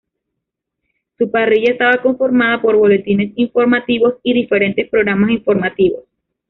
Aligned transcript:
Su 1.19 1.29
parrilla 1.29 1.73
estaba 1.73 2.01
conformada 2.01 2.59
por 2.59 2.75
boletines 2.75 3.33
informativos, 3.35 4.15
y 4.23 4.33
diferentes 4.33 4.89
programas 4.89 5.29
informativos. 5.29 6.05